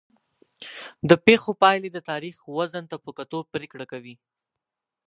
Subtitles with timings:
[1.09, 4.15] د پېښو پایلې د تاریخ وزن ته په کتو پرېکړه کوي.